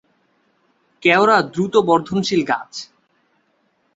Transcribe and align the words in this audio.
কেওড়া 1.03 1.37
দ্রুত 1.53 1.73
বর্ধনশীল 1.87 2.41
গাছ। 2.47 2.71